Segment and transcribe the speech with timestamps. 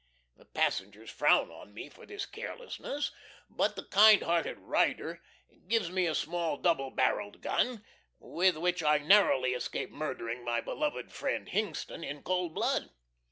[0.35, 3.11] The passengers frown on me for this carelessness,
[3.51, 5.21] but the kind hearted Ryder
[5.67, 7.85] gives me a small double barrelled gun,
[8.17, 12.89] with which I narrowly escape murdering my beloved friend Hingston in cold blood.